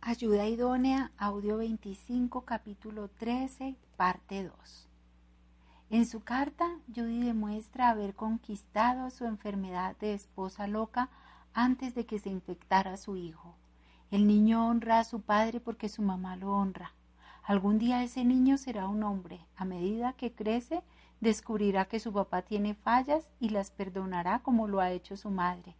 Ayuda 0.00 0.46
idónea, 0.46 1.10
audio 1.18 1.56
25, 1.56 2.42
capítulo 2.42 3.08
13, 3.08 3.74
parte 3.96 4.44
2. 4.44 4.88
En 5.90 6.06
su 6.06 6.22
carta, 6.22 6.78
Judy 6.94 7.24
demuestra 7.24 7.88
haber 7.88 8.14
conquistado 8.14 9.10
su 9.10 9.24
enfermedad 9.24 9.96
de 9.96 10.14
esposa 10.14 10.68
loca 10.68 11.10
antes 11.54 11.96
de 11.96 12.06
que 12.06 12.20
se 12.20 12.30
infectara 12.30 12.96
su 12.98 13.16
hijo. 13.16 13.56
El 14.12 14.28
niño 14.28 14.68
honra 14.68 15.00
a 15.00 15.04
su 15.04 15.22
padre 15.22 15.58
porque 15.58 15.88
su 15.88 16.00
mamá 16.00 16.36
lo 16.36 16.52
honra. 16.52 16.94
Algún 17.42 17.80
día 17.80 18.04
ese 18.04 18.24
niño 18.24 18.58
será 18.58 18.86
un 18.86 19.02
hombre. 19.02 19.40
A 19.56 19.64
medida 19.64 20.12
que 20.12 20.32
crece, 20.32 20.84
descubrirá 21.20 21.86
que 21.86 21.98
su 21.98 22.12
papá 22.12 22.42
tiene 22.42 22.74
fallas 22.74 23.28
y 23.40 23.48
las 23.48 23.72
perdonará 23.72 24.38
como 24.38 24.68
lo 24.68 24.78
ha 24.78 24.92
hecho 24.92 25.16
su 25.16 25.30
madre. 25.30 25.74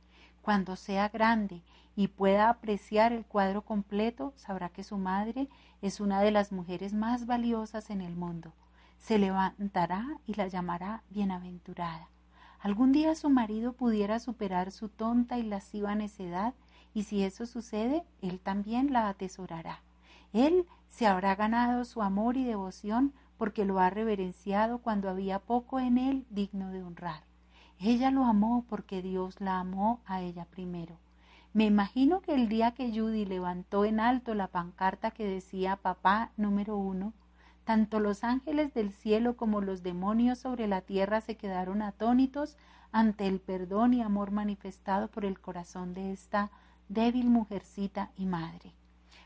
Cuando 0.44 0.76
sea 0.76 1.08
grande 1.08 1.62
y 1.96 2.08
pueda 2.08 2.50
apreciar 2.50 3.14
el 3.14 3.24
cuadro 3.24 3.62
completo, 3.62 4.34
sabrá 4.36 4.68
que 4.68 4.84
su 4.84 4.98
madre 4.98 5.48
es 5.80 6.00
una 6.00 6.20
de 6.20 6.32
las 6.32 6.52
mujeres 6.52 6.92
más 6.92 7.24
valiosas 7.24 7.88
en 7.88 8.02
el 8.02 8.14
mundo. 8.14 8.52
Se 8.98 9.18
levantará 9.18 10.06
y 10.26 10.34
la 10.34 10.46
llamará 10.46 11.02
bienaventurada. 11.08 12.10
Algún 12.60 12.92
día 12.92 13.14
su 13.14 13.30
marido 13.30 13.72
pudiera 13.72 14.18
superar 14.18 14.70
su 14.70 14.90
tonta 14.90 15.38
y 15.38 15.44
lasciva 15.44 15.94
necedad, 15.94 16.52
y 16.92 17.04
si 17.04 17.22
eso 17.22 17.46
sucede, 17.46 18.04
él 18.20 18.38
también 18.38 18.92
la 18.92 19.08
atesorará. 19.08 19.80
Él 20.34 20.66
se 20.88 21.06
habrá 21.06 21.36
ganado 21.36 21.86
su 21.86 22.02
amor 22.02 22.36
y 22.36 22.44
devoción 22.44 23.14
porque 23.38 23.64
lo 23.64 23.78
ha 23.78 23.88
reverenciado 23.88 24.76
cuando 24.82 25.08
había 25.08 25.38
poco 25.38 25.80
en 25.80 25.96
él 25.96 26.26
digno 26.28 26.70
de 26.70 26.82
honrar. 26.82 27.22
Ella 27.78 28.10
lo 28.10 28.24
amó 28.24 28.64
porque 28.68 29.02
Dios 29.02 29.40
la 29.40 29.60
amó 29.60 30.00
a 30.06 30.20
ella 30.20 30.46
primero. 30.46 30.96
Me 31.52 31.66
imagino 31.66 32.20
que 32.20 32.34
el 32.34 32.48
día 32.48 32.72
que 32.72 32.90
Judy 32.90 33.24
levantó 33.26 33.84
en 33.84 34.00
alto 34.00 34.34
la 34.34 34.48
pancarta 34.48 35.10
que 35.12 35.24
decía 35.24 35.76
papá 35.76 36.32
número 36.36 36.76
uno, 36.76 37.12
tanto 37.64 38.00
los 38.00 38.24
ángeles 38.24 38.74
del 38.74 38.92
cielo 38.92 39.36
como 39.36 39.60
los 39.60 39.82
demonios 39.82 40.38
sobre 40.38 40.66
la 40.66 40.80
tierra 40.80 41.20
se 41.20 41.36
quedaron 41.36 41.80
atónitos 41.80 42.56
ante 42.92 43.26
el 43.26 43.40
perdón 43.40 43.94
y 43.94 44.02
amor 44.02 44.30
manifestado 44.30 45.08
por 45.08 45.24
el 45.24 45.40
corazón 45.40 45.94
de 45.94 46.12
esta 46.12 46.50
débil 46.88 47.30
mujercita 47.30 48.10
y 48.16 48.26
madre. 48.26 48.72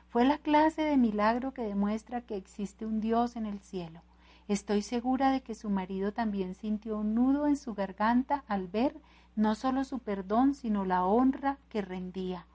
Fue 0.09 0.25
la 0.25 0.39
clase 0.39 0.83
de 0.83 0.97
milagro 0.97 1.53
que 1.53 1.63
demuestra 1.63 2.23
que 2.23 2.37
existe 2.37 2.87
un 2.87 3.01
Dios 3.01 3.37
en 3.37 3.47
el 3.47 3.61
cielo. 3.61 4.01
Estoy 4.49 4.81
segura 4.81 5.31
de 5.31 5.43
que 5.43 5.55
su 5.55 5.69
marido 5.69 6.13
también 6.13 6.55
sintió 6.55 6.97
un 6.99 7.15
nudo 7.15 7.47
en 7.47 7.57
su 7.57 7.75
garganta 7.75 8.45
al 8.49 8.67
ver 8.67 8.99
no 9.37 9.55
solo 9.55 9.85
su 9.85 9.99
perdón, 9.99 10.55
sino 10.55 10.87
la 10.87 11.05
honra 11.05 11.59
que 11.69 11.83
rendía. 11.83 12.47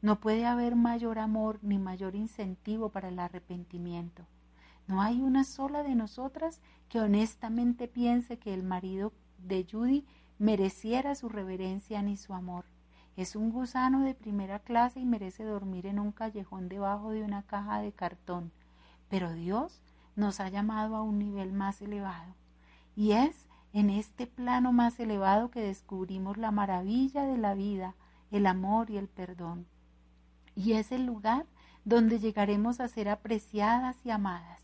No 0.00 0.18
puede 0.18 0.46
haber 0.46 0.76
mayor 0.76 1.18
amor 1.18 1.58
ni 1.60 1.78
mayor 1.78 2.14
incentivo 2.16 2.88
para 2.88 3.08
el 3.08 3.18
arrepentimiento. 3.18 4.26
No 4.86 5.02
hay 5.02 5.20
una 5.20 5.44
sola 5.44 5.82
de 5.82 5.94
nosotras 5.94 6.62
que 6.88 7.00
honestamente 7.00 7.86
piense 7.86 8.38
que 8.38 8.54
el 8.54 8.62
marido 8.62 9.12
de 9.36 9.66
Judy 9.70 10.06
mereciera 10.38 11.14
su 11.14 11.28
reverencia 11.28 12.00
ni 12.00 12.16
su 12.16 12.32
amor. 12.32 12.64
Es 13.14 13.36
un 13.36 13.50
gusano 13.50 14.04
de 14.04 14.14
primera 14.14 14.58
clase 14.58 15.00
y 15.00 15.04
merece 15.04 15.44
dormir 15.44 15.86
en 15.86 16.00
un 16.00 16.12
callejón 16.12 16.70
debajo 16.70 17.10
de 17.10 17.22
una 17.22 17.42
caja 17.42 17.82
de 17.82 17.92
cartón. 17.92 18.52
Pero 19.10 19.34
Dios 19.34 19.82
nos 20.16 20.40
ha 20.40 20.48
llamado 20.48 20.96
a 20.96 21.02
un 21.02 21.18
nivel 21.18 21.52
más 21.52 21.80
elevado. 21.82 22.34
Y 22.94 23.12
es 23.12 23.46
en 23.72 23.90
este 23.90 24.26
plano 24.26 24.72
más 24.72 25.00
elevado 25.00 25.50
que 25.50 25.60
descubrimos 25.60 26.36
la 26.36 26.50
maravilla 26.50 27.24
de 27.24 27.38
la 27.38 27.54
vida, 27.54 27.94
el 28.30 28.46
amor 28.46 28.90
y 28.90 28.98
el 28.98 29.08
perdón. 29.08 29.66
Y 30.54 30.72
es 30.74 30.92
el 30.92 31.06
lugar 31.06 31.46
donde 31.84 32.20
llegaremos 32.20 32.80
a 32.80 32.88
ser 32.88 33.08
apreciadas 33.08 33.96
y 34.04 34.10
amadas. 34.10 34.60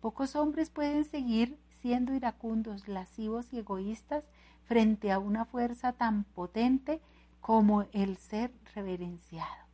Pocos 0.00 0.36
hombres 0.36 0.70
pueden 0.70 1.04
seguir 1.04 1.58
siendo 1.80 2.14
iracundos, 2.14 2.86
lascivos 2.88 3.52
y 3.52 3.58
egoístas 3.58 4.24
frente 4.64 5.10
a 5.10 5.18
una 5.18 5.44
fuerza 5.44 5.92
tan 5.92 6.24
potente 6.24 7.00
como 7.40 7.82
el 7.92 8.16
ser 8.16 8.52
reverenciado. 8.74 9.66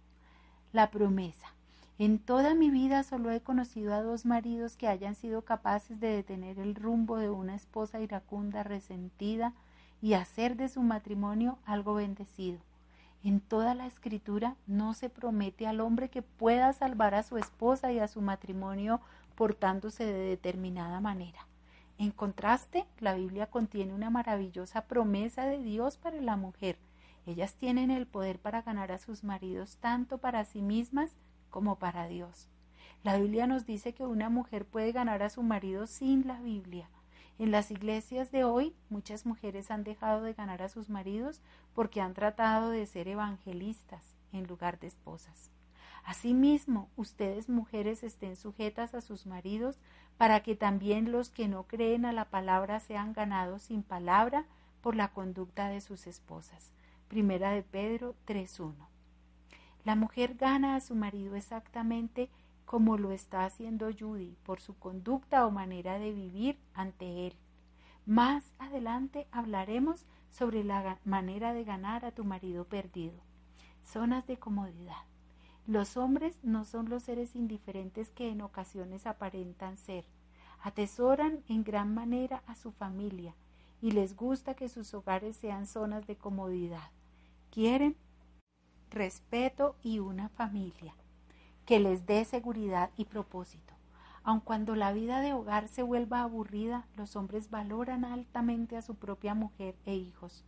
La 0.73 0.91
promesa. 0.91 1.58
En 2.01 2.21
toda 2.21 2.55
mi 2.55 2.71
vida 2.71 3.03
solo 3.03 3.33
he 3.33 3.41
conocido 3.41 3.93
a 3.93 4.03
dos 4.03 4.25
maridos 4.25 4.77
que 4.77 4.87
hayan 4.87 5.17
sido 5.17 5.43
capaces 5.43 5.99
de 5.99 6.07
detener 6.09 6.61
el 6.61 6.77
rumbo 6.77 7.17
de 7.17 7.29
una 7.29 7.57
esposa 7.57 7.99
iracunda, 8.01 8.63
resentida, 8.63 9.53
y 10.01 10.15
hacer 10.15 10.57
de 10.57 10.69
su 10.69 10.81
matrimonio 10.83 11.59
algo 11.65 11.95
bendecido. 11.95 12.61
En 13.25 13.41
toda 13.41 13.75
la 13.75 13.87
escritura 13.87 14.55
no 14.69 14.95
se 14.95 15.11
promete 15.11 15.67
al 15.67 15.81
hombre 15.81 16.09
que 16.09 16.23
pueda 16.23 16.73
salvar 16.73 17.17
a 17.17 17.25
su 17.25 17.37
esposa 17.37 17.91
y 17.91 17.99
a 17.99 18.07
su 18.07 18.21
matrimonio 18.21 19.01
portándose 19.35 20.05
de 20.05 20.21
determinada 20.21 21.01
manera. 21.01 21.49
En 21.99 22.13
contraste, 22.13 22.87
la 23.01 23.15
Biblia 23.15 23.47
contiene 23.47 23.93
una 23.93 24.09
maravillosa 24.09 24.83
promesa 24.83 25.47
de 25.47 25.61
Dios 25.65 25.97
para 25.97 26.21
la 26.21 26.37
mujer. 26.37 26.79
Ellas 27.27 27.55
tienen 27.55 27.91
el 27.91 28.07
poder 28.07 28.39
para 28.39 28.63
ganar 28.63 28.93
a 28.93 28.99
sus 28.99 29.25
maridos 29.25 29.79
tanto 29.81 30.19
para 30.19 30.45
sí 30.45 30.63
mismas 30.63 31.17
como 31.51 31.79
para 31.79 32.09
Dios. 32.09 32.49
La 33.05 33.17
Biblia 33.17 33.47
nos 33.47 33.65
dice 33.65 33.95
que 33.95 34.05
una 34.05 34.29
mujer 34.29 34.67
puede 34.67 34.93
ganar 34.93 35.23
a 35.23 35.31
su 35.31 35.43
marido 35.43 35.87
sin 35.87 36.27
la 36.27 36.41
Biblia. 36.41 36.89
En 37.39 37.53
las 37.53 37.71
iglesias 37.71 38.33
de 38.33 38.45
hoy 38.45 38.75
muchas 38.91 39.25
mujeres 39.25 39.71
han 39.71 39.85
dejado 39.85 40.23
de 40.23 40.35
ganar 40.35 40.63
a 40.63 40.69
sus 40.69 40.91
maridos 40.91 41.41
porque 41.75 42.01
han 42.01 42.15
tratado 42.15 42.71
de 42.71 42.85
ser 42.87 43.07
evangelistas 43.07 44.17
en 44.33 44.47
lugar 44.49 44.81
de 44.81 44.89
esposas. 44.89 45.51
Asimismo, 46.05 46.89
ustedes 46.97 47.49
mujeres 47.49 48.03
estén 48.03 48.35
sujetas 48.35 48.95
a 48.95 49.01
sus 49.01 49.27
maridos 49.27 49.79
para 50.17 50.41
que 50.43 50.57
también 50.57 51.13
los 51.13 51.31
que 51.31 51.49
no 51.49 51.65
creen 51.65 52.05
a 52.05 52.13
la 52.13 52.25
palabra 52.25 52.81
sean 52.81 53.13
ganados 53.13 53.63
sin 53.65 53.83
palabra 53.83 54.47
por 54.81 54.97
la 54.97 55.13
conducta 55.13 55.69
de 55.69 55.81
sus 55.81 56.07
esposas. 56.07 56.73
Primera 57.09 57.53
de 57.53 57.63
Pedro 57.63 58.17
3.1. 58.27 58.75
La 59.85 59.95
mujer 59.95 60.35
gana 60.35 60.77
a 60.77 60.81
su 60.81 60.95
marido 60.95 61.35
exactamente 61.35 62.31
como 62.65 62.99
lo 62.99 63.13
está 63.13 63.45
haciendo 63.45 63.89
Judy 63.99 64.37
por 64.45 64.61
su 64.61 64.79
conducta 64.79 65.47
o 65.47 65.51
manera 65.51 65.99
de 65.99 66.13
vivir 66.13 66.59
ante 66.75 67.27
él. 67.27 67.35
Más 68.05 68.53
adelante 68.59 69.27
hablaremos 69.33 70.05
sobre 70.31 70.65
la 70.65 70.99
manera 71.05 71.55
de 71.55 71.65
ganar 71.65 72.05
a 72.05 72.13
tu 72.13 72.25
marido 72.25 72.65
perdido. 72.65 73.21
Zonas 73.85 74.27
de 74.27 74.39
comodidad. 74.39 75.03
Los 75.67 75.97
hombres 75.97 76.39
no 76.43 76.65
son 76.65 76.89
los 76.89 77.03
seres 77.03 77.35
indiferentes 77.35 78.11
que 78.11 78.31
en 78.31 78.41
ocasiones 78.43 79.07
aparentan 79.07 79.77
ser. 79.77 80.05
Atesoran 80.63 81.43
en 81.49 81.65
gran 81.65 81.95
manera 81.95 82.43
a 82.47 82.55
su 82.55 82.73
familia 82.73 83.35
y 83.81 83.93
les 83.93 84.17
gusta 84.17 84.55
que 84.55 84.69
sus 84.69 84.93
hogares 84.95 85.37
sean 85.37 85.67
zonas 85.67 86.07
de 86.07 86.17
comodidad. 86.17 86.91
Quieren 87.51 87.97
respeto 88.91 89.77
y 89.83 89.99
una 89.99 90.29
familia 90.29 90.95
que 91.65 91.81
les 91.81 92.07
dé 92.07 92.25
seguridad 92.25 92.91
y 92.97 93.05
propósito. 93.05 93.75
Aun 94.23 94.41
cuando 94.41 94.75
la 94.75 94.93
vida 94.93 95.21
de 95.21 95.33
hogar 95.33 95.69
se 95.69 95.83
vuelva 95.83 96.23
aburrida, 96.23 96.87
los 96.97 97.15
hombres 97.15 97.51
valoran 97.51 98.05
altamente 98.05 98.77
a 98.77 98.83
su 98.83 98.95
propia 98.95 99.35
mujer 99.35 99.77
e 99.85 99.95
hijos. 99.95 100.45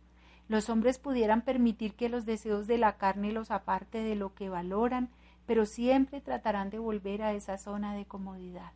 Los 0.47 0.69
hombres 0.69 0.99
pudieran 0.99 1.43
permitir 1.43 1.95
que 1.95 2.09
los 2.09 2.25
deseos 2.25 2.67
de 2.67 2.77
la 2.77 2.97
carne 2.97 3.31
los 3.31 3.51
aparte 3.51 4.03
de 4.03 4.15
lo 4.15 4.33
que 4.33 4.49
valoran, 4.49 5.09
pero 5.45 5.65
siempre 5.65 6.21
tratarán 6.21 6.69
de 6.69 6.79
volver 6.79 7.21
a 7.21 7.33
esa 7.33 7.57
zona 7.57 7.93
de 7.93 8.05
comodidad. 8.05 8.71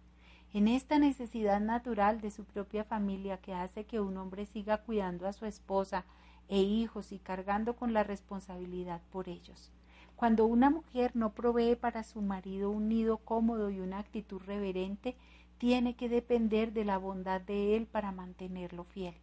En 0.54 0.68
esta 0.68 1.00
necesidad 1.00 1.60
natural 1.60 2.22
de 2.22 2.32
su 2.32 2.46
propia 2.46 2.84
familia 2.84 3.38
que 3.38 3.54
hace 3.54 3.86
que 3.86 4.00
un 4.00 4.18
hombre 4.18 4.46
siga 4.46 4.78
cuidando 4.78 5.28
a 5.28 5.34
su 5.34 5.46
esposa, 5.46 6.06
e 6.50 6.60
hijos 6.60 7.12
y 7.12 7.20
cargando 7.20 7.76
con 7.76 7.94
la 7.94 8.04
responsabilidad 8.04 9.02
por 9.12 9.30
ellos. 9.30 9.72
Cuando 10.16 10.46
una 10.46 10.70
mujer 10.70 11.12
no 11.16 11.34
provee 11.34 11.76
para 11.76 12.04
su 12.04 12.22
marido 12.22 12.70
un 12.70 12.88
nido 12.88 13.18
cómodo 13.18 13.70
y 13.70 13.80
una 13.80 14.00
actitud 14.00 14.42
reverente, 14.42 15.16
tiene 15.58 15.96
que 15.96 16.10
depender 16.10 16.74
de 16.74 16.86
la 16.86 16.98
bondad 16.98 17.42
de 17.42 17.76
él 17.76 17.86
para 17.86 18.12
mantenerlo 18.12 18.84
fiel. 18.84 19.16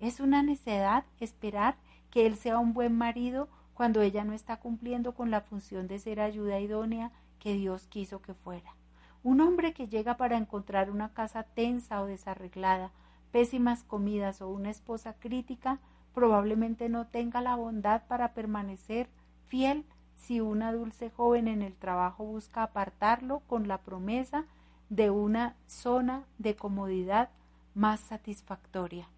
Es 0.00 0.20
una 0.20 0.42
necedad 0.42 1.04
esperar 1.20 1.76
que 2.10 2.26
él 2.26 2.36
sea 2.36 2.58
un 2.58 2.72
buen 2.74 2.96
marido 2.96 3.48
cuando 3.74 4.02
ella 4.02 4.24
no 4.24 4.32
está 4.32 4.58
cumpliendo 4.58 5.14
con 5.14 5.30
la 5.30 5.40
función 5.40 5.88
de 5.88 5.98
ser 5.98 6.20
ayuda 6.20 6.60
idónea 6.60 7.10
que 7.38 7.54
Dios 7.54 7.86
quiso 7.86 8.22
que 8.22 8.34
fuera. 8.34 8.74
Un 9.22 9.40
hombre 9.40 9.72
que 9.72 9.88
llega 9.88 10.16
para 10.16 10.36
encontrar 10.36 10.90
una 10.90 11.12
casa 11.12 11.42
tensa 11.42 12.00
o 12.00 12.06
desarreglada, 12.06 12.92
pésimas 13.32 13.82
comidas 13.82 14.42
o 14.42 14.48
una 14.48 14.70
esposa 14.70 15.14
crítica, 15.14 15.80
probablemente 16.14 16.88
no 16.88 17.06
tenga 17.06 17.40
la 17.40 17.56
bondad 17.56 18.02
para 18.06 18.32
permanecer 18.32 19.08
fiel 19.46 19.84
si 20.16 20.40
una 20.40 20.72
dulce 20.72 21.10
joven 21.10 21.48
en 21.48 21.62
el 21.62 21.74
trabajo 21.74 22.24
busca 22.24 22.62
apartarlo 22.62 23.40
con 23.40 23.68
la 23.68 23.78
promesa 23.78 24.46
de 24.88 25.10
una 25.10 25.56
zona 25.66 26.24
de 26.38 26.56
comodidad 26.56 27.30
más 27.74 28.00
satisfactoria. 28.00 29.08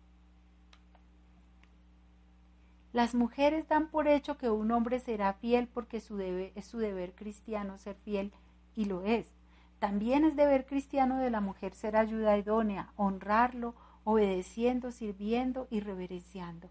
Las 2.93 3.15
mujeres 3.15 3.69
dan 3.69 3.89
por 3.89 4.09
hecho 4.09 4.39
que 4.39 4.49
un 4.49 4.71
hombre 4.71 5.01
será 5.01 5.35
fiel 5.35 5.69
porque 5.69 6.01
su 6.01 6.17
debe, 6.17 6.53
es 6.55 6.65
su 6.65 6.79
deber 6.79 7.15
cristiano 7.15 7.77
ser 7.77 7.97
fiel 7.97 8.33
y 8.75 8.87
lo 8.87 9.03
es. 9.03 9.31
También 9.79 10.25
es 10.25 10.35
deber 10.35 10.65
cristiano 10.65 11.19
de 11.19 11.31
la 11.31 11.43
mujer 11.43 11.75
ser 11.75 11.97
ayuda 11.97 12.39
idónea, 12.39 12.93
honrarlo, 12.97 13.75
obedeciendo, 14.05 14.93
sirviendo 14.93 15.67
y 15.69 15.81
reverenciando. 15.81 16.71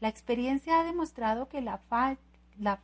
La 0.00 0.08
experiencia 0.08 0.80
ha 0.80 0.84
demostrado 0.84 1.48
que 1.48 1.60
la, 1.60 1.80
la 2.58 2.80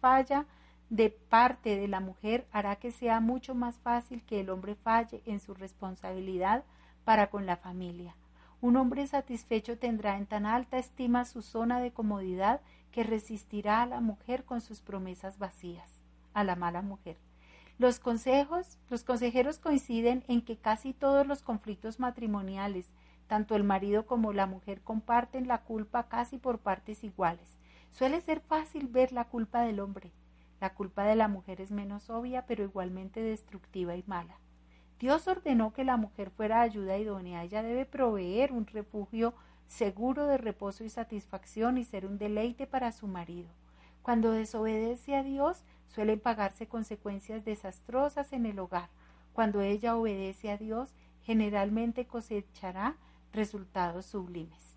falla 0.00 0.46
de 0.90 1.10
parte 1.10 1.76
de 1.76 1.88
la 1.88 2.00
mujer 2.00 2.46
hará 2.52 2.76
que 2.76 2.90
sea 2.90 3.20
mucho 3.20 3.54
más 3.54 3.78
fácil 3.78 4.22
que 4.24 4.40
el 4.40 4.50
hombre 4.50 4.74
falle 4.74 5.22
en 5.26 5.40
su 5.40 5.54
responsabilidad 5.54 6.64
para 7.04 7.30
con 7.30 7.46
la 7.46 7.56
familia. 7.56 8.14
Un 8.60 8.76
hombre 8.76 9.06
satisfecho 9.06 9.78
tendrá 9.78 10.16
en 10.16 10.26
tan 10.26 10.46
alta 10.46 10.78
estima 10.78 11.24
su 11.24 11.42
zona 11.42 11.80
de 11.80 11.92
comodidad 11.92 12.60
que 12.92 13.02
resistirá 13.02 13.82
a 13.82 13.86
la 13.86 14.00
mujer 14.00 14.44
con 14.44 14.60
sus 14.60 14.80
promesas 14.80 15.38
vacías, 15.38 16.00
a 16.32 16.44
la 16.44 16.56
mala 16.56 16.80
mujer. 16.80 17.16
Los 17.76 17.98
consejos, 17.98 18.78
los 18.88 19.02
consejeros 19.02 19.58
coinciden 19.58 20.24
en 20.28 20.42
que 20.42 20.56
casi 20.56 20.92
todos 20.92 21.26
los 21.26 21.42
conflictos 21.42 21.98
matrimoniales, 21.98 22.92
tanto 23.26 23.56
el 23.56 23.64
marido 23.64 24.06
como 24.06 24.32
la 24.32 24.46
mujer 24.46 24.82
comparten 24.82 25.48
la 25.48 25.62
culpa 25.62 26.08
casi 26.08 26.38
por 26.38 26.58
partes 26.58 27.04
iguales. 27.04 27.56
Suele 27.90 28.20
ser 28.20 28.40
fácil 28.40 28.88
ver 28.88 29.12
la 29.12 29.24
culpa 29.24 29.62
del 29.62 29.80
hombre. 29.80 30.12
La 30.60 30.74
culpa 30.74 31.04
de 31.04 31.16
la 31.16 31.28
mujer 31.28 31.60
es 31.60 31.70
menos 31.70 32.10
obvia, 32.10 32.46
pero 32.46 32.64
igualmente 32.64 33.22
destructiva 33.22 33.96
y 33.96 34.04
mala. 34.06 34.38
Dios 34.98 35.28
ordenó 35.28 35.72
que 35.72 35.84
la 35.84 35.96
mujer 35.96 36.30
fuera 36.30 36.60
ayuda 36.60 36.98
idónea. 36.98 37.42
Ella 37.42 37.62
debe 37.62 37.84
proveer 37.84 38.52
un 38.52 38.66
refugio 38.66 39.34
seguro 39.66 40.26
de 40.26 40.38
reposo 40.38 40.84
y 40.84 40.90
satisfacción 40.90 41.78
y 41.78 41.84
ser 41.84 42.06
un 42.06 42.18
deleite 42.18 42.66
para 42.66 42.92
su 42.92 43.06
marido. 43.06 43.48
Cuando 44.02 44.32
desobedece 44.32 45.16
a 45.16 45.22
Dios, 45.22 45.64
suelen 45.88 46.20
pagarse 46.20 46.66
consecuencias 46.66 47.44
desastrosas 47.44 48.32
en 48.32 48.46
el 48.46 48.58
hogar. 48.58 48.90
Cuando 49.32 49.62
ella 49.62 49.96
obedece 49.96 50.50
a 50.50 50.58
Dios, 50.58 50.94
generalmente 51.22 52.06
cosechará 52.06 52.96
resultados 53.34 54.06
sublimes. 54.06 54.74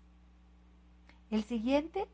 El 1.30 1.44
siguiente 1.44 2.06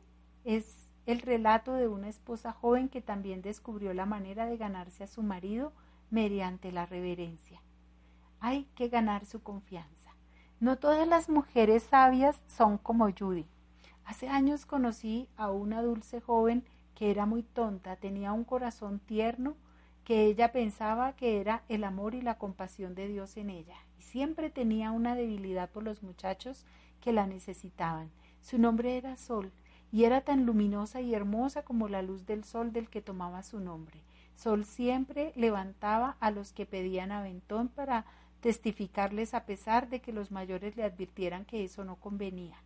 es 0.45 0.89
el 1.05 1.19
relato 1.19 1.73
de 1.73 1.87
una 1.87 2.07
esposa 2.07 2.53
joven 2.53 2.87
que 2.89 3.01
también 3.01 3.41
descubrió 3.41 3.93
la 3.93 4.05
manera 4.05 4.45
de 4.45 4.57
ganarse 4.57 5.03
a 5.03 5.07
su 5.07 5.23
marido 5.23 5.73
mediante 6.09 6.71
la 6.71 6.85
reverencia 6.85 7.61
hay 8.45 8.65
que 8.75 8.89
ganar 8.89 9.25
su 9.25 9.41
confianza. 9.41 10.11
No 10.59 10.77
todas 10.77 11.07
las 11.07 11.29
mujeres 11.29 11.81
sabias 11.81 12.39
son 12.47 12.77
como 12.77 13.09
Judy. 13.11 13.47
Hace 14.05 14.27
años 14.27 14.67
conocí 14.67 15.27
a 15.35 15.49
una 15.49 15.81
dulce 15.81 16.21
joven 16.21 16.63
que 16.93 17.09
era 17.09 17.25
muy 17.25 17.41
tonta, 17.41 17.95
tenía 17.95 18.33
un 18.33 18.43
corazón 18.43 18.99
tierno 18.99 19.55
que 20.03 20.25
ella 20.25 20.51
pensaba 20.51 21.13
que 21.13 21.41
era 21.41 21.63
el 21.69 21.83
amor 21.83 22.13
y 22.13 22.21
la 22.21 22.37
compasión 22.37 22.93
de 22.93 23.07
Dios 23.07 23.35
en 23.37 23.49
ella, 23.49 23.77
siempre 23.99 24.49
tenía 24.49 24.91
una 24.91 25.15
debilidad 25.15 25.69
por 25.69 25.83
los 25.83 26.03
muchachos 26.03 26.65
que 27.01 27.13
la 27.13 27.27
necesitaban. 27.27 28.09
Su 28.41 28.57
nombre 28.57 28.97
era 28.97 29.17
Sol, 29.17 29.51
y 29.95 30.03
era 30.03 30.19
tan 30.19 30.45
luminosa 30.45 30.99
y 30.99 31.13
hermosa 31.13 31.63
como 31.63 31.87
la 31.87 32.01
luz 32.01 32.25
del 32.25 32.43
sol 32.43 32.73
del 32.73 32.89
que 32.89 33.01
tomaba 33.01 33.43
su 33.43 33.61
nombre. 33.61 34.01
Sol 34.35 34.65
siempre 34.65 35.31
levantaba 35.37 36.17
a 36.19 36.31
los 36.31 36.51
que 36.51 36.65
pedían 36.65 37.13
aventón 37.13 37.69
para 37.69 38.05
testificarles 38.41 39.33
a 39.33 39.45
pesar 39.45 39.87
de 39.87 40.01
que 40.01 40.11
los 40.11 40.31
mayores 40.31 40.75
le 40.75 40.83
advirtieran 40.83 41.45
que 41.45 41.63
eso 41.63 41.85
no 41.85 41.95
convenía. 41.95 42.57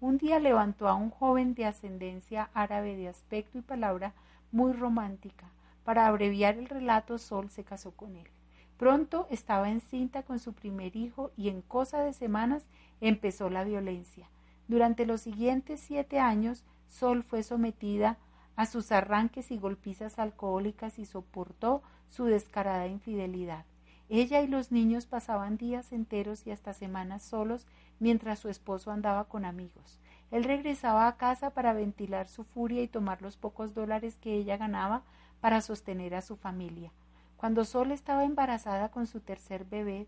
Un 0.00 0.18
día 0.18 0.38
levantó 0.38 0.86
a 0.86 0.94
un 0.94 1.10
joven 1.10 1.54
de 1.54 1.64
ascendencia 1.64 2.50
árabe 2.54 2.94
de 2.94 3.08
aspecto 3.08 3.58
y 3.58 3.62
palabra 3.62 4.14
muy 4.52 4.72
romántica. 4.72 5.50
Para 5.82 6.06
abreviar 6.06 6.56
el 6.56 6.68
relato, 6.68 7.18
Sol 7.18 7.50
se 7.50 7.64
casó 7.64 7.96
con 7.96 8.14
él. 8.14 8.28
Pronto 8.76 9.26
estaba 9.30 9.70
encinta 9.70 10.22
con 10.22 10.38
su 10.38 10.52
primer 10.52 10.96
hijo 10.96 11.30
y 11.36 11.48
en 11.48 11.62
cosa 11.62 12.02
de 12.02 12.12
semanas 12.12 12.66
empezó 13.00 13.48
la 13.48 13.64
violencia. 13.64 14.28
Durante 14.68 15.06
los 15.06 15.22
siguientes 15.22 15.80
siete 15.80 16.18
años, 16.18 16.64
Sol 16.88 17.22
fue 17.22 17.42
sometida 17.42 18.18
a 18.54 18.66
sus 18.66 18.92
arranques 18.92 19.50
y 19.50 19.58
golpizas 19.58 20.18
alcohólicas 20.18 20.98
y 20.98 21.04
soportó 21.04 21.82
su 22.08 22.24
descarada 22.24 22.86
infidelidad. 22.86 23.64
Ella 24.08 24.40
y 24.40 24.46
los 24.46 24.70
niños 24.70 25.06
pasaban 25.06 25.56
días 25.56 25.92
enteros 25.92 26.46
y 26.46 26.52
hasta 26.52 26.72
semanas 26.72 27.22
solos 27.22 27.66
mientras 27.98 28.38
su 28.38 28.48
esposo 28.48 28.90
andaba 28.90 29.24
con 29.24 29.44
amigos. 29.44 29.98
Él 30.30 30.44
regresaba 30.44 31.08
a 31.08 31.16
casa 31.16 31.50
para 31.50 31.72
ventilar 31.72 32.28
su 32.28 32.44
furia 32.44 32.82
y 32.82 32.88
tomar 32.88 33.22
los 33.22 33.36
pocos 33.36 33.74
dólares 33.74 34.16
que 34.20 34.34
ella 34.34 34.56
ganaba 34.56 35.02
para 35.40 35.60
sostener 35.60 36.14
a 36.14 36.22
su 36.22 36.36
familia. 36.36 36.92
Cuando 37.36 37.64
Sol 37.64 37.92
estaba 37.92 38.24
embarazada 38.24 38.90
con 38.90 39.06
su 39.06 39.20
tercer 39.20 39.64
bebé, 39.64 40.06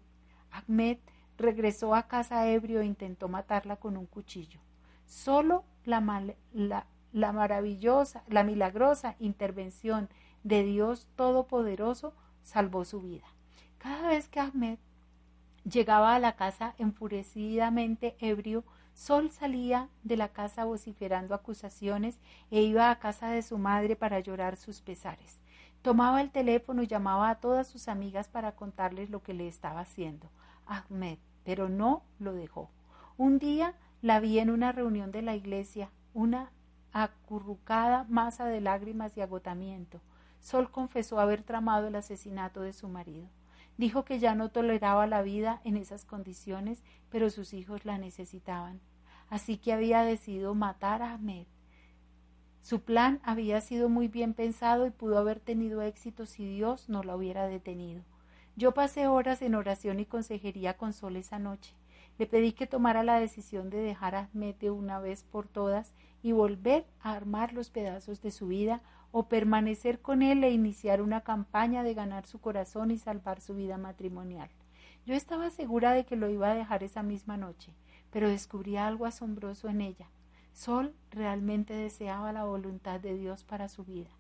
Ahmed 0.50 0.98
regresó 1.36 1.94
a 1.94 2.08
casa 2.08 2.48
ebrio 2.48 2.80
e 2.80 2.86
intentó 2.86 3.28
matarla 3.28 3.76
con 3.76 3.96
un 3.96 4.06
cuchillo. 4.06 4.60
Solo 5.06 5.64
la, 5.84 6.00
la, 6.52 7.32
maravillosa, 7.32 8.22
la 8.28 8.44
milagrosa 8.44 9.14
intervención 9.18 10.08
de 10.42 10.64
Dios 10.64 11.06
Todopoderoso 11.16 12.14
salvó 12.42 12.84
su 12.84 13.00
vida. 13.00 13.26
Cada 13.78 14.08
vez 14.08 14.28
que 14.28 14.40
Ahmed 14.40 14.78
llegaba 15.64 16.14
a 16.14 16.18
la 16.18 16.34
casa 16.34 16.74
enfurecidamente 16.78 18.16
ebrio, 18.20 18.64
Sol 18.94 19.30
salía 19.30 19.88
de 20.02 20.16
la 20.16 20.28
casa 20.30 20.64
vociferando 20.64 21.34
acusaciones 21.34 22.18
e 22.50 22.62
iba 22.62 22.90
a 22.90 22.98
casa 22.98 23.28
de 23.30 23.42
su 23.42 23.56
madre 23.56 23.94
para 23.94 24.18
llorar 24.18 24.56
sus 24.56 24.80
pesares. 24.80 25.40
Tomaba 25.82 26.20
el 26.20 26.30
teléfono 26.30 26.82
y 26.82 26.86
llamaba 26.86 27.30
a 27.30 27.40
todas 27.40 27.68
sus 27.68 27.88
amigas 27.88 28.28
para 28.28 28.52
contarles 28.52 29.10
lo 29.10 29.22
que 29.22 29.34
le 29.34 29.48
estaba 29.48 29.80
haciendo. 29.80 30.28
Ahmed, 30.66 31.18
pero 31.44 31.68
no 31.68 32.02
lo 32.18 32.34
dejó. 32.34 32.70
Un 33.16 33.38
día 33.38 33.74
la 34.02 34.20
vi 34.20 34.38
en 34.38 34.50
una 34.50 34.72
reunión 34.72 35.10
de 35.10 35.22
la 35.22 35.34
iglesia, 35.34 35.90
una 36.14 36.52
acurrucada 36.92 38.04
masa 38.08 38.46
de 38.46 38.60
lágrimas 38.60 39.16
y 39.16 39.20
agotamiento. 39.20 40.00
Sol 40.40 40.70
confesó 40.70 41.20
haber 41.20 41.42
tramado 41.42 41.88
el 41.88 41.96
asesinato 41.96 42.60
de 42.60 42.72
su 42.72 42.88
marido. 42.88 43.28
Dijo 43.76 44.04
que 44.04 44.18
ya 44.18 44.34
no 44.34 44.50
toleraba 44.50 45.06
la 45.06 45.22
vida 45.22 45.60
en 45.64 45.76
esas 45.76 46.04
condiciones, 46.04 46.82
pero 47.10 47.30
sus 47.30 47.54
hijos 47.54 47.84
la 47.84 47.98
necesitaban. 47.98 48.80
Así 49.28 49.56
que 49.56 49.72
había 49.72 50.02
decidido 50.02 50.54
matar 50.54 51.02
a 51.02 51.12
Ahmed. 51.12 51.46
Su 52.68 52.82
plan 52.82 53.18
había 53.22 53.62
sido 53.62 53.88
muy 53.88 54.08
bien 54.08 54.34
pensado 54.34 54.86
y 54.86 54.90
pudo 54.90 55.16
haber 55.16 55.40
tenido 55.40 55.80
éxito 55.80 56.26
si 56.26 56.46
Dios 56.46 56.90
no 56.90 57.02
la 57.02 57.16
hubiera 57.16 57.46
detenido. 57.46 58.02
Yo 58.56 58.74
pasé 58.74 59.06
horas 59.06 59.40
en 59.40 59.54
oración 59.54 60.00
y 60.00 60.04
consejería 60.04 60.76
con 60.76 60.92
Sol 60.92 61.16
esa 61.16 61.38
noche. 61.38 61.72
Le 62.18 62.26
pedí 62.26 62.52
que 62.52 62.66
tomara 62.66 63.02
la 63.02 63.18
decisión 63.18 63.70
de 63.70 63.78
dejar 63.78 64.14
a 64.16 64.28
de 64.34 64.70
una 64.70 65.00
vez 65.00 65.22
por 65.22 65.48
todas 65.48 65.94
y 66.22 66.32
volver 66.32 66.84
a 67.00 67.14
armar 67.14 67.54
los 67.54 67.70
pedazos 67.70 68.20
de 68.20 68.30
su 68.30 68.48
vida 68.48 68.82
o 69.12 69.28
permanecer 69.28 70.02
con 70.02 70.20
él 70.20 70.44
e 70.44 70.50
iniciar 70.50 71.00
una 71.00 71.22
campaña 71.22 71.82
de 71.82 71.94
ganar 71.94 72.26
su 72.26 72.38
corazón 72.38 72.90
y 72.90 72.98
salvar 72.98 73.40
su 73.40 73.54
vida 73.54 73.78
matrimonial. 73.78 74.50
Yo 75.06 75.14
estaba 75.14 75.48
segura 75.48 75.94
de 75.94 76.04
que 76.04 76.16
lo 76.16 76.28
iba 76.28 76.50
a 76.50 76.54
dejar 76.54 76.82
esa 76.82 77.02
misma 77.02 77.38
noche, 77.38 77.72
pero 78.10 78.28
descubrí 78.28 78.76
algo 78.76 79.06
asombroso 79.06 79.70
en 79.70 79.80
ella. 79.80 80.10
Sol 80.58 80.92
realmente 81.12 81.72
deseaba 81.72 82.32
la 82.32 82.42
voluntad 82.42 82.98
de 82.98 83.16
Dios 83.16 83.44
para 83.44 83.68
su 83.68 83.84
vida. 83.84 84.10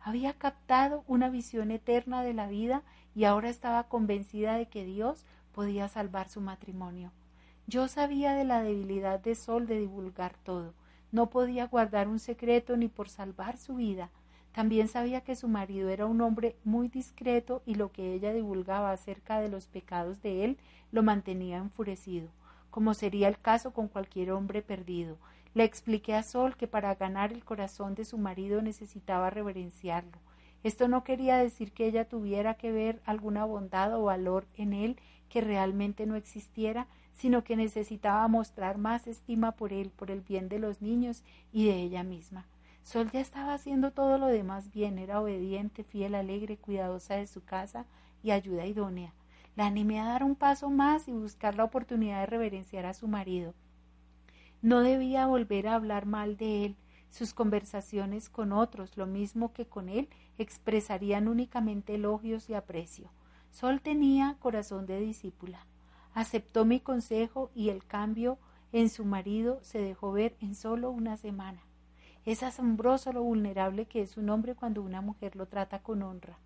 Había 0.00 0.32
captado 0.32 1.04
una 1.06 1.28
visión 1.28 1.70
eterna 1.70 2.22
de 2.22 2.32
la 2.32 2.46
vida 2.46 2.82
y 3.14 3.24
ahora 3.24 3.50
estaba 3.50 3.84
convencida 3.84 4.56
de 4.56 4.64
que 4.64 4.86
Dios 4.86 5.26
podía 5.54 5.88
salvar 5.88 6.30
su 6.30 6.40
matrimonio. 6.40 7.12
Yo 7.66 7.88
sabía 7.88 8.32
de 8.32 8.44
la 8.44 8.62
debilidad 8.62 9.20
de 9.20 9.34
Sol 9.34 9.66
de 9.66 9.80
divulgar 9.80 10.34
todo. 10.44 10.72
No 11.10 11.28
podía 11.28 11.66
guardar 11.66 12.08
un 12.08 12.20
secreto 12.20 12.74
ni 12.78 12.88
por 12.88 13.10
salvar 13.10 13.58
su 13.58 13.74
vida. 13.74 14.08
También 14.52 14.88
sabía 14.88 15.20
que 15.20 15.36
su 15.36 15.46
marido 15.46 15.90
era 15.90 16.06
un 16.06 16.22
hombre 16.22 16.56
muy 16.64 16.88
discreto 16.88 17.60
y 17.66 17.74
lo 17.74 17.92
que 17.92 18.14
ella 18.14 18.32
divulgaba 18.32 18.92
acerca 18.92 19.40
de 19.40 19.50
los 19.50 19.66
pecados 19.66 20.22
de 20.22 20.46
él 20.46 20.58
lo 20.90 21.02
mantenía 21.02 21.58
enfurecido, 21.58 22.30
como 22.70 22.94
sería 22.94 23.28
el 23.28 23.38
caso 23.38 23.74
con 23.74 23.88
cualquier 23.88 24.32
hombre 24.32 24.62
perdido. 24.62 25.18
Le 25.54 25.64
expliqué 25.64 26.14
a 26.14 26.22
Sol 26.22 26.56
que 26.56 26.66
para 26.66 26.94
ganar 26.94 27.32
el 27.32 27.44
corazón 27.44 27.94
de 27.94 28.06
su 28.06 28.16
marido 28.16 28.62
necesitaba 28.62 29.28
reverenciarlo. 29.28 30.18
Esto 30.62 30.88
no 30.88 31.04
quería 31.04 31.36
decir 31.36 31.72
que 31.72 31.86
ella 31.86 32.08
tuviera 32.08 32.54
que 32.54 32.72
ver 32.72 33.02
alguna 33.04 33.44
bondad 33.44 33.94
o 33.98 34.04
valor 34.04 34.46
en 34.56 34.72
él 34.72 34.96
que 35.28 35.40
realmente 35.40 36.06
no 36.06 36.16
existiera, 36.16 36.86
sino 37.12 37.44
que 37.44 37.56
necesitaba 37.56 38.26
mostrar 38.28 38.78
más 38.78 39.06
estima 39.06 39.52
por 39.52 39.72
él, 39.72 39.90
por 39.90 40.10
el 40.10 40.20
bien 40.20 40.48
de 40.48 40.58
los 40.58 40.80
niños 40.80 41.22
y 41.52 41.66
de 41.66 41.74
ella 41.82 42.02
misma. 42.02 42.46
Sol 42.82 43.10
ya 43.12 43.20
estaba 43.20 43.54
haciendo 43.54 43.90
todo 43.90 44.18
lo 44.18 44.26
demás 44.26 44.70
bien, 44.70 44.98
era 44.98 45.20
obediente, 45.20 45.84
fiel, 45.84 46.14
alegre, 46.14 46.56
cuidadosa 46.56 47.14
de 47.14 47.26
su 47.26 47.44
casa 47.44 47.84
y 48.22 48.30
ayuda 48.30 48.66
idónea. 48.66 49.12
La 49.54 49.66
animé 49.66 50.00
a 50.00 50.06
dar 50.06 50.24
un 50.24 50.34
paso 50.34 50.70
más 50.70 51.08
y 51.08 51.12
buscar 51.12 51.56
la 51.56 51.64
oportunidad 51.64 52.20
de 52.20 52.26
reverenciar 52.26 52.86
a 52.86 52.94
su 52.94 53.06
marido. 53.06 53.54
No 54.62 54.82
debía 54.82 55.26
volver 55.26 55.66
a 55.66 55.74
hablar 55.74 56.06
mal 56.06 56.36
de 56.36 56.64
él. 56.64 56.76
Sus 57.10 57.34
conversaciones 57.34 58.30
con 58.30 58.52
otros, 58.52 58.96
lo 58.96 59.06
mismo 59.06 59.52
que 59.52 59.66
con 59.66 59.88
él, 59.88 60.08
expresarían 60.38 61.26
únicamente 61.26 61.96
elogios 61.96 62.48
y 62.48 62.54
aprecio. 62.54 63.10
Sol 63.50 63.80
tenía 63.80 64.36
corazón 64.38 64.86
de 64.86 65.00
discípula. 65.00 65.66
Aceptó 66.14 66.64
mi 66.64 66.78
consejo 66.78 67.50
y 67.56 67.70
el 67.70 67.84
cambio 67.84 68.38
en 68.70 68.88
su 68.88 69.04
marido 69.04 69.58
se 69.62 69.80
dejó 69.80 70.12
ver 70.12 70.36
en 70.40 70.54
solo 70.54 70.90
una 70.92 71.16
semana. 71.16 71.60
Es 72.24 72.44
asombroso 72.44 73.12
lo 73.12 73.24
vulnerable 73.24 73.86
que 73.86 74.00
es 74.00 74.16
un 74.16 74.30
hombre 74.30 74.54
cuando 74.54 74.80
una 74.82 75.00
mujer 75.00 75.34
lo 75.34 75.46
trata 75.46 75.80
con 75.80 76.02
honra. 76.02 76.38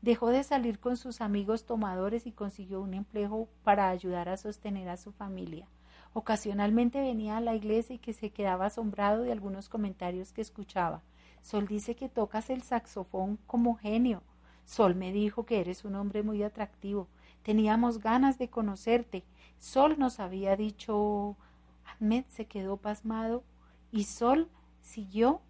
Dejó 0.00 0.28
de 0.28 0.44
salir 0.44 0.78
con 0.78 0.96
sus 0.96 1.20
amigos 1.20 1.66
tomadores 1.66 2.24
y 2.24 2.30
consiguió 2.30 2.80
un 2.80 2.94
empleo 2.94 3.48
para 3.64 3.88
ayudar 3.88 4.28
a 4.28 4.36
sostener 4.36 4.88
a 4.88 4.96
su 4.96 5.10
familia. 5.10 5.66
Ocasionalmente 6.14 7.00
venía 7.00 7.36
a 7.36 7.40
la 7.40 7.56
iglesia 7.56 7.96
y 7.96 7.98
que 7.98 8.12
se 8.12 8.30
quedaba 8.30 8.66
asombrado 8.66 9.24
de 9.24 9.32
algunos 9.32 9.68
comentarios 9.68 10.32
que 10.32 10.40
escuchaba. 10.40 11.02
Sol 11.42 11.66
dice 11.66 11.96
que 11.96 12.08
tocas 12.08 12.50
el 12.50 12.62
saxofón 12.62 13.36
como 13.48 13.74
genio. 13.74 14.22
Sol 14.64 14.94
me 14.94 15.12
dijo 15.12 15.44
que 15.44 15.60
eres 15.60 15.84
un 15.84 15.96
hombre 15.96 16.22
muy 16.22 16.42
atractivo. 16.44 17.08
Teníamos 17.42 17.98
ganas 17.98 18.38
de 18.38 18.48
conocerte. 18.48 19.24
Sol 19.58 19.96
nos 19.98 20.20
había 20.20 20.56
dicho. 20.56 21.36
Ahmed 21.84 22.24
se 22.28 22.46
quedó 22.46 22.76
pasmado 22.76 23.42
y 23.90 24.04
Sol 24.04 24.48
siguió 24.82 25.40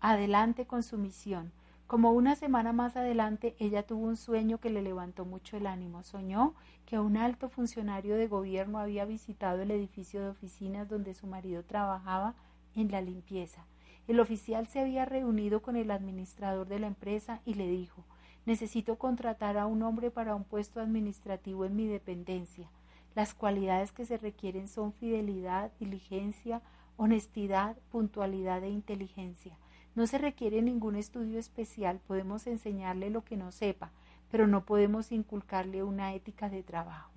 adelante 0.00 0.64
con 0.64 0.84
su 0.84 0.96
misión. 0.96 1.52
Como 1.86 2.10
una 2.10 2.34
semana 2.34 2.72
más 2.72 2.96
adelante, 2.96 3.54
ella 3.60 3.86
tuvo 3.86 4.06
un 4.06 4.16
sueño 4.16 4.58
que 4.58 4.70
le 4.70 4.82
levantó 4.82 5.24
mucho 5.24 5.56
el 5.56 5.68
ánimo. 5.68 6.02
Soñó 6.02 6.54
que 6.84 6.98
un 6.98 7.16
alto 7.16 7.48
funcionario 7.48 8.16
de 8.16 8.26
gobierno 8.26 8.80
había 8.80 9.04
visitado 9.04 9.62
el 9.62 9.70
edificio 9.70 10.20
de 10.20 10.30
oficinas 10.30 10.88
donde 10.88 11.14
su 11.14 11.28
marido 11.28 11.62
trabajaba 11.62 12.34
en 12.74 12.90
la 12.90 13.00
limpieza. 13.00 13.66
El 14.08 14.18
oficial 14.18 14.66
se 14.66 14.80
había 14.80 15.04
reunido 15.04 15.62
con 15.62 15.76
el 15.76 15.92
administrador 15.92 16.66
de 16.66 16.80
la 16.80 16.88
empresa 16.88 17.40
y 17.44 17.54
le 17.54 17.68
dijo 17.68 18.04
Necesito 18.46 18.98
contratar 18.98 19.56
a 19.56 19.66
un 19.66 19.82
hombre 19.84 20.10
para 20.10 20.34
un 20.34 20.42
puesto 20.42 20.80
administrativo 20.80 21.64
en 21.64 21.76
mi 21.76 21.86
dependencia. 21.86 22.68
Las 23.14 23.32
cualidades 23.32 23.92
que 23.92 24.06
se 24.06 24.18
requieren 24.18 24.66
son 24.66 24.92
fidelidad, 24.92 25.70
diligencia, 25.78 26.62
honestidad, 26.96 27.76
puntualidad 27.90 28.64
e 28.64 28.70
inteligencia. 28.70 29.56
No 29.96 30.06
se 30.06 30.18
requiere 30.18 30.60
ningún 30.60 30.94
estudio 30.94 31.38
especial, 31.38 32.00
podemos 32.06 32.46
enseñarle 32.46 33.08
lo 33.08 33.24
que 33.24 33.38
no 33.38 33.50
sepa, 33.50 33.92
pero 34.30 34.46
no 34.46 34.66
podemos 34.66 35.10
inculcarle 35.10 35.82
una 35.82 36.12
ética 36.12 36.50
de 36.50 36.62
trabajo. 36.62 37.12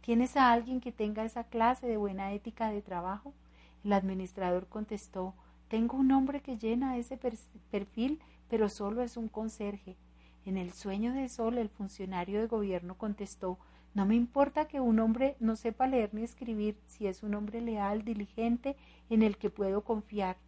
¿Tienes 0.00 0.38
a 0.38 0.50
alguien 0.50 0.80
que 0.80 0.92
tenga 0.92 1.26
esa 1.26 1.44
clase 1.44 1.86
de 1.86 1.98
buena 1.98 2.32
ética 2.32 2.70
de 2.70 2.80
trabajo? 2.80 3.34
El 3.84 3.92
administrador 3.92 4.66
contestó 4.66 5.34
Tengo 5.68 5.98
un 5.98 6.10
hombre 6.10 6.40
que 6.40 6.56
llena 6.56 6.96
ese 6.96 7.18
perfil, 7.70 8.18
pero 8.48 8.70
solo 8.70 9.02
es 9.02 9.18
un 9.18 9.28
conserje. 9.28 9.98
En 10.46 10.56
el 10.56 10.72
sueño 10.72 11.12
de 11.12 11.28
Sol, 11.28 11.58
el 11.58 11.68
funcionario 11.68 12.40
de 12.40 12.46
gobierno 12.46 12.96
contestó 12.96 13.58
No 13.92 14.06
me 14.06 14.14
importa 14.14 14.68
que 14.68 14.80
un 14.80 15.00
hombre 15.00 15.36
no 15.38 15.54
sepa 15.54 15.86
leer 15.86 16.14
ni 16.14 16.22
escribir, 16.22 16.78
si 16.86 17.06
es 17.06 17.22
un 17.22 17.34
hombre 17.34 17.60
leal, 17.60 18.06
diligente, 18.06 18.74
en 19.10 19.22
el 19.22 19.36
que 19.36 19.50
puedo 19.50 19.84
confiar. 19.84 20.38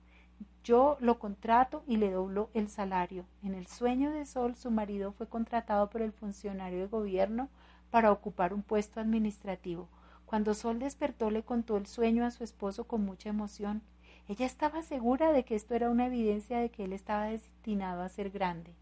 Yo 0.64 0.96
lo 1.00 1.18
contrato 1.18 1.84
y 1.86 1.98
le 1.98 2.10
doblo 2.10 2.48
el 2.54 2.68
salario. 2.68 3.26
En 3.42 3.54
el 3.54 3.66
sueño 3.66 4.10
de 4.10 4.24
Sol, 4.24 4.56
su 4.56 4.70
marido 4.70 5.12
fue 5.12 5.28
contratado 5.28 5.90
por 5.90 6.00
el 6.00 6.12
funcionario 6.12 6.78
de 6.78 6.86
gobierno 6.86 7.50
para 7.90 8.10
ocupar 8.10 8.54
un 8.54 8.62
puesto 8.62 8.98
administrativo. 8.98 9.88
Cuando 10.24 10.54
Sol 10.54 10.78
despertó 10.78 11.30
le 11.30 11.42
contó 11.42 11.76
el 11.76 11.86
sueño 11.86 12.24
a 12.24 12.30
su 12.30 12.44
esposo 12.44 12.88
con 12.88 13.04
mucha 13.04 13.28
emoción. 13.28 13.82
Ella 14.26 14.46
estaba 14.46 14.82
segura 14.82 15.32
de 15.32 15.44
que 15.44 15.54
esto 15.54 15.74
era 15.74 15.90
una 15.90 16.06
evidencia 16.06 16.58
de 16.58 16.70
que 16.70 16.84
él 16.84 16.94
estaba 16.94 17.26
destinado 17.26 18.02
a 18.02 18.08
ser 18.08 18.30
grande. 18.30 18.74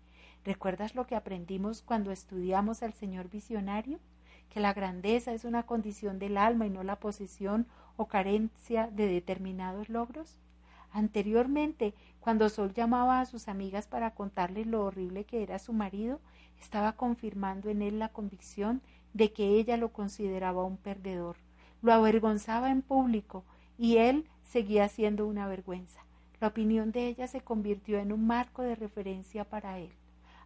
¿Recuerdas 0.45 0.95
lo 0.95 1.07
que 1.07 1.17
aprendimos 1.17 1.83
cuando 1.83 2.13
estudiamos 2.13 2.83
al 2.83 2.93
Señor 2.93 3.29
visionario? 3.29 3.99
Que 4.49 4.61
la 4.61 4.73
grandeza 4.73 5.33
es 5.33 5.45
una 5.45 5.65
condición 5.65 6.19
del 6.19 6.37
alma 6.37 6.67
y 6.67 6.71
no 6.71 6.85
la 6.85 7.01
posesión 7.01 7.67
o 7.97 8.07
carencia 8.07 8.89
de 8.93 9.07
determinados 9.07 9.89
logros. 9.89 10.39
Anteriormente, 10.93 11.95
cuando 12.21 12.49
Sol 12.49 12.75
llamaba 12.75 13.21
a 13.21 13.27
sus 13.27 13.49
amigas 13.49 13.87
para 13.87 14.15
contarles 14.15 14.67
lo 14.67 14.85
horrible 14.85 15.25
que 15.25 15.43
era 15.43 15.59
su 15.59 15.73
marido, 15.73 16.21
estaba 16.61 16.93
confirmando 16.93 17.71
en 17.71 17.83
él 17.83 17.99
la 17.99 18.11
convicción 18.11 18.83
de 19.15 19.33
que 19.33 19.59
ella 19.59 19.77
lo 19.77 19.93
consideraba 19.93 20.65
un 20.65 20.77
perdedor. 20.77 21.37
Lo 21.81 21.93
avergonzaba 21.93 22.71
en 22.71 22.83
público 22.83 23.45
y 23.79 23.97
él 23.97 24.29
seguía 24.45 24.89
siendo 24.89 25.27
una 25.27 25.49
vergüenza. 25.49 26.01
La 26.41 26.49
opinión 26.49 26.93
de 26.93 27.09
ella 27.09 27.27
se 27.27 27.41
convirtió 27.41 27.99
en 27.99 28.13
un 28.13 28.27
marco 28.27 28.63
de 28.63 28.75
referencia 28.75 29.45
para 29.45 29.79
él. 29.79 29.91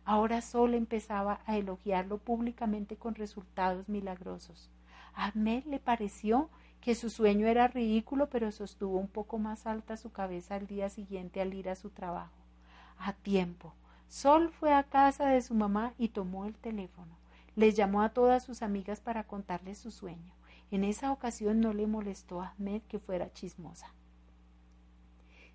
Ahora 0.05 0.41
Sol 0.41 0.75
empezaba 0.75 1.41
a 1.47 1.57
elogiarlo 1.57 2.19
públicamente 2.19 2.97
con 2.97 3.15
resultados 3.15 3.89
milagrosos. 3.89 4.71
A 5.15 5.27
Ahmed 5.27 5.65
le 5.65 5.81
pareció 5.81 6.49
que 6.87 6.95
su 6.95 7.11
sueño 7.11 7.49
era 7.49 7.67
ridículo, 7.67 8.31
pero 8.31 8.53
sostuvo 8.53 8.97
un 8.97 9.09
poco 9.09 9.39
más 9.39 9.67
alta 9.67 9.97
su 9.97 10.13
cabeza 10.13 10.55
al 10.55 10.69
día 10.69 10.89
siguiente 10.89 11.41
al 11.41 11.53
ir 11.53 11.69
a 11.69 11.75
su 11.75 11.91
trabajo. 11.91 12.39
A 12.97 13.13
tiempo. 13.13 13.75
Sol 14.07 14.53
fue 14.53 14.73
a 14.73 14.85
casa 14.85 15.27
de 15.27 15.43
su 15.43 15.55
mamá 15.55 15.95
y 15.99 16.11
tomó 16.11 16.45
el 16.45 16.55
teléfono. 16.55 17.11
Les 17.57 17.75
llamó 17.75 18.03
a 18.03 18.11
todas 18.11 18.45
sus 18.45 18.63
amigas 18.63 19.01
para 19.01 19.25
contarles 19.25 19.79
su 19.79 19.91
sueño. 19.91 20.33
En 20.71 20.85
esa 20.85 21.11
ocasión 21.11 21.59
no 21.59 21.73
le 21.73 21.89
molestó 21.89 22.41
a 22.41 22.51
Ahmed 22.51 22.83
que 22.83 23.01
fuera 23.01 23.33
chismosa. 23.33 23.93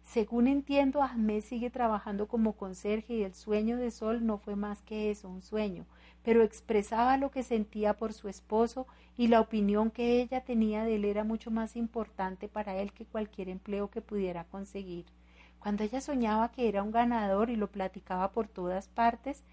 Según 0.04 0.50
entiendo, 0.50 1.02
Ahmed 1.02 1.46
sigue 1.46 1.70
trabajando 1.70 2.28
como 2.28 2.58
conserje 2.58 3.14
y 3.14 3.24
el 3.24 3.36
sueño 3.36 3.78
de 3.78 3.92
Sol 3.92 4.26
no 4.26 4.38
fue 4.38 4.58
más 4.58 4.82
que 4.82 5.10
eso, 5.10 5.30
un 5.30 5.42
sueño, 5.42 5.86
pero 6.24 6.44
expresaba 6.44 7.18
lo 7.18 7.32
que 7.32 7.44
sentía 7.44 7.96
por 7.96 8.13
su 8.13 8.30
esposo 8.30 8.88
y 9.18 9.28
la 9.28 9.42
opinión 9.42 9.92
que 9.92 10.22
ella 10.22 10.42
tenía 10.42 10.84
de 10.84 10.96
él 10.96 11.06
era 11.06 11.24
mucho 11.24 11.51
más 11.51 11.75
importante 11.75 12.48
para 12.48 12.75
él 12.75 12.94
que 12.94 13.06
cualquier 13.06 13.50
empleo 13.50 13.90
que 13.90 14.01
pudiera 14.01 14.44
conseguir. 14.46 15.06
Cuando 15.60 15.84
ella 15.84 16.01
soñaba 16.01 16.51
que 16.51 16.68
era 16.68 16.84
un 16.84 16.92
ganador 16.92 17.50
y 17.50 17.56
lo 17.56 17.68
platicaba 17.68 18.32
por 18.32 18.48
todas 18.48 18.88
partes, 18.88 19.44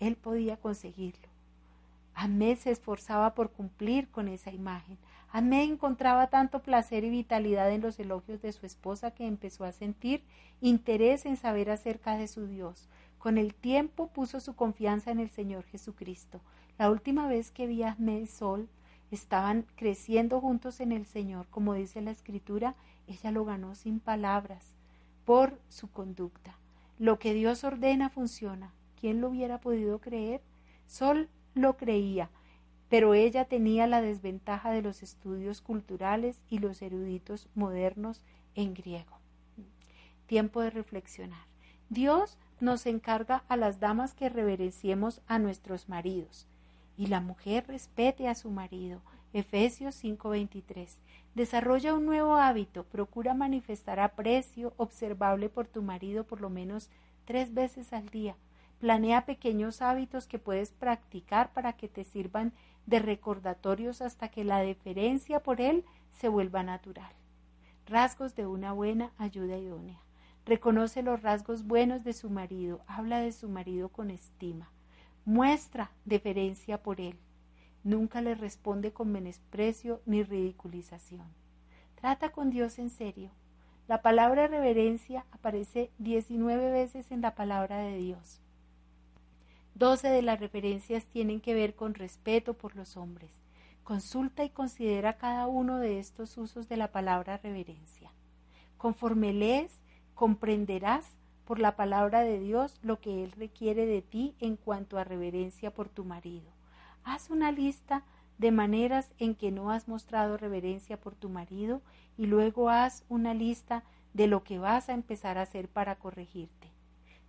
él 0.00 0.16
podía 0.16 0.56
conseguirlo. 0.56 1.28
Ahmed 2.14 2.58
se 2.58 2.70
esforzaba 2.70 3.34
por 3.34 3.50
cumplir 3.50 4.08
con 4.08 4.28
esa 4.28 4.50
imagen. 4.50 4.98
Ahmed 5.32 5.70
encontraba 5.70 6.26
tanto 6.26 6.60
placer 6.60 7.04
y 7.04 7.10
vitalidad 7.10 7.70
en 7.70 7.82
los 7.82 7.98
elogios 8.00 8.42
de 8.42 8.52
su 8.52 8.66
esposa 8.66 9.12
que 9.12 9.26
empezó 9.26 9.64
a 9.64 9.72
sentir 9.72 10.24
interés 10.60 11.24
en 11.24 11.36
saber 11.36 11.70
acerca 11.70 12.16
de 12.16 12.26
su 12.26 12.46
Dios. 12.46 12.88
Con 13.20 13.36
el 13.36 13.54
tiempo 13.54 14.06
puso 14.06 14.40
su 14.40 14.56
confianza 14.56 15.10
en 15.10 15.20
el 15.20 15.28
Señor 15.28 15.64
Jesucristo. 15.66 16.40
La 16.78 16.90
última 16.90 17.28
vez 17.28 17.50
que 17.50 17.66
vi 17.66 17.82
a 17.82 17.92
Ahmed 17.92 18.26
Sol, 18.26 18.70
estaban 19.10 19.66
creciendo 19.76 20.40
juntos 20.40 20.80
en 20.80 20.90
el 20.90 21.04
Señor. 21.04 21.46
Como 21.50 21.74
dice 21.74 22.00
la 22.00 22.12
Escritura, 22.12 22.76
ella 23.06 23.30
lo 23.30 23.44
ganó 23.44 23.74
sin 23.74 24.00
palabras, 24.00 24.74
por 25.26 25.60
su 25.68 25.90
conducta. 25.90 26.56
Lo 26.98 27.18
que 27.18 27.34
Dios 27.34 27.62
ordena 27.62 28.08
funciona. 28.08 28.72
¿Quién 28.98 29.20
lo 29.20 29.28
hubiera 29.28 29.60
podido 29.60 29.98
creer? 29.98 30.40
Sol 30.86 31.28
lo 31.54 31.76
creía, 31.76 32.30
pero 32.88 33.12
ella 33.12 33.44
tenía 33.44 33.86
la 33.86 34.00
desventaja 34.00 34.70
de 34.70 34.80
los 34.80 35.02
estudios 35.02 35.60
culturales 35.60 36.40
y 36.48 36.58
los 36.58 36.80
eruditos 36.80 37.50
modernos 37.54 38.22
en 38.54 38.72
griego. 38.72 39.18
Tiempo 40.26 40.62
de 40.62 40.70
reflexionar. 40.70 41.49
Dios 41.90 42.38
nos 42.60 42.86
encarga 42.86 43.42
a 43.48 43.56
las 43.56 43.80
damas 43.80 44.14
que 44.14 44.28
reverenciemos 44.28 45.22
a 45.26 45.40
nuestros 45.40 45.88
maridos 45.88 46.46
y 46.96 47.08
la 47.08 47.20
mujer 47.20 47.66
respete 47.66 48.28
a 48.28 48.36
su 48.36 48.48
marido. 48.48 49.02
Efesios 49.32 49.96
5:23. 49.96 50.98
Desarrolla 51.34 51.94
un 51.94 52.06
nuevo 52.06 52.36
hábito, 52.36 52.84
procura 52.84 53.34
manifestar 53.34 53.98
aprecio 53.98 54.72
observable 54.76 55.48
por 55.48 55.66
tu 55.66 55.82
marido 55.82 56.22
por 56.22 56.40
lo 56.40 56.48
menos 56.48 56.90
tres 57.24 57.54
veces 57.54 57.92
al 57.92 58.08
día. 58.08 58.36
Planea 58.78 59.26
pequeños 59.26 59.82
hábitos 59.82 60.28
que 60.28 60.38
puedes 60.38 60.70
practicar 60.70 61.52
para 61.52 61.72
que 61.72 61.88
te 61.88 62.04
sirvan 62.04 62.52
de 62.86 63.00
recordatorios 63.00 64.00
hasta 64.00 64.28
que 64.28 64.44
la 64.44 64.60
deferencia 64.60 65.42
por 65.42 65.60
él 65.60 65.84
se 66.12 66.28
vuelva 66.28 66.62
natural. 66.62 67.12
Rasgos 67.86 68.36
de 68.36 68.46
una 68.46 68.72
buena 68.72 69.10
ayuda 69.18 69.56
idónea. 69.56 69.98
Reconoce 70.46 71.02
los 71.02 71.22
rasgos 71.22 71.64
buenos 71.64 72.02
de 72.02 72.12
su 72.12 72.30
marido, 72.30 72.80
habla 72.86 73.20
de 73.20 73.32
su 73.32 73.48
marido 73.48 73.90
con 73.90 74.10
estima, 74.10 74.70
muestra 75.24 75.92
deferencia 76.04 76.82
por 76.82 77.00
él. 77.00 77.18
Nunca 77.84 78.20
le 78.20 78.34
responde 78.34 78.92
con 78.92 79.12
menosprecio 79.12 80.00
ni 80.06 80.22
ridiculización. 80.22 81.26
Trata 81.94 82.30
con 82.30 82.50
Dios 82.50 82.78
en 82.78 82.90
serio. 82.90 83.30
La 83.86 84.02
palabra 84.02 84.46
reverencia 84.46 85.26
aparece 85.30 85.90
19 85.98 86.70
veces 86.70 87.10
en 87.10 87.20
la 87.20 87.34
palabra 87.34 87.78
de 87.78 87.96
Dios. 87.96 88.40
Doce 89.74 90.08
de 90.08 90.22
las 90.22 90.40
referencias 90.40 91.06
tienen 91.06 91.40
que 91.40 91.54
ver 91.54 91.74
con 91.74 91.94
respeto 91.94 92.54
por 92.54 92.76
los 92.76 92.96
hombres. 92.96 93.30
Consulta 93.82 94.44
y 94.44 94.50
considera 94.50 95.16
cada 95.16 95.46
uno 95.46 95.78
de 95.78 95.98
estos 95.98 96.36
usos 96.38 96.68
de 96.68 96.76
la 96.76 96.92
palabra 96.92 97.38
reverencia. 97.38 98.12
Conforme 98.76 99.32
lees, 99.32 99.79
comprenderás 100.20 101.16
por 101.46 101.58
la 101.58 101.76
palabra 101.76 102.20
de 102.20 102.38
Dios 102.38 102.76
lo 102.82 103.00
que 103.00 103.24
Él 103.24 103.32
requiere 103.32 103.86
de 103.86 104.02
ti 104.02 104.34
en 104.38 104.56
cuanto 104.56 104.98
a 104.98 105.04
reverencia 105.04 105.72
por 105.72 105.88
tu 105.88 106.04
marido. 106.04 106.50
Haz 107.04 107.30
una 107.30 107.52
lista 107.52 108.04
de 108.36 108.50
maneras 108.50 109.14
en 109.16 109.34
que 109.34 109.50
no 109.50 109.70
has 109.70 109.88
mostrado 109.88 110.36
reverencia 110.36 111.00
por 111.00 111.14
tu 111.14 111.30
marido 111.30 111.80
y 112.18 112.26
luego 112.26 112.68
haz 112.68 113.02
una 113.08 113.32
lista 113.32 113.82
de 114.12 114.26
lo 114.26 114.44
que 114.44 114.58
vas 114.58 114.90
a 114.90 114.92
empezar 114.92 115.38
a 115.38 115.42
hacer 115.42 115.70
para 115.70 115.96
corregirte. 115.96 116.68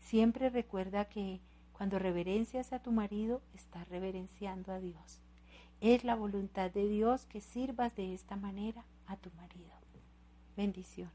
Siempre 0.02 0.50
recuerda 0.50 1.06
que 1.06 1.40
cuando 1.72 1.98
reverencias 1.98 2.74
a 2.74 2.80
tu 2.80 2.92
marido, 2.92 3.42
estás 3.54 3.88
reverenciando 3.88 4.74
a 4.74 4.82
Dios. 4.82 5.22
Es 5.80 6.04
la 6.04 6.16
voluntad 6.16 6.70
de 6.70 6.90
Dios 6.90 7.26
que 7.26 7.40
sirvas 7.40 7.96
de 7.96 8.14
esta 8.14 8.36
manera 8.36 8.84
a 9.08 9.16
tu 9.16 9.32
marido. 9.38 9.72
Bendiciones. 10.58 11.14